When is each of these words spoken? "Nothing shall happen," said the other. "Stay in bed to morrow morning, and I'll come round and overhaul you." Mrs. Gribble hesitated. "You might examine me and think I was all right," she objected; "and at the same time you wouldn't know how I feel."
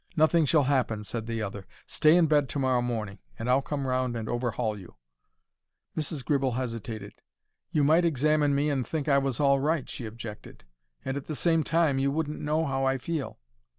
"Nothing 0.15 0.47
shall 0.47 0.63
happen," 0.63 1.03
said 1.03 1.27
the 1.27 1.43
other. 1.43 1.67
"Stay 1.85 2.17
in 2.17 2.25
bed 2.25 2.49
to 2.49 2.57
morrow 2.57 2.81
morning, 2.81 3.19
and 3.37 3.47
I'll 3.47 3.61
come 3.61 3.85
round 3.85 4.15
and 4.15 4.27
overhaul 4.27 4.75
you." 4.75 4.95
Mrs. 5.95 6.25
Gribble 6.25 6.53
hesitated. 6.53 7.13
"You 7.69 7.83
might 7.83 8.03
examine 8.03 8.55
me 8.55 8.71
and 8.71 8.87
think 8.87 9.07
I 9.07 9.19
was 9.19 9.39
all 9.39 9.59
right," 9.59 9.87
she 9.87 10.07
objected; 10.07 10.63
"and 11.05 11.17
at 11.17 11.25
the 11.27 11.35
same 11.35 11.61
time 11.63 11.99
you 11.99 12.09
wouldn't 12.09 12.41
know 12.41 12.65
how 12.65 12.83
I 12.83 12.97
feel." 12.97 13.37